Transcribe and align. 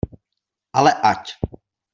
Ale 0.73 0.93
ať! 0.97 1.37